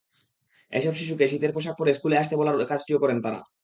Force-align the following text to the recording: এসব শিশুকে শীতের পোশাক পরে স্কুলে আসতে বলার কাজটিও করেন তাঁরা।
এসব 0.73 0.93
শিশুকে 0.93 1.25
শীতের 1.27 1.51
পোশাক 1.53 1.75
পরে 1.77 1.91
স্কুলে 1.93 2.19
আসতে 2.21 2.35
বলার 2.37 2.69
কাজটিও 2.71 3.01
করেন 3.03 3.17
তাঁরা। 3.21 3.39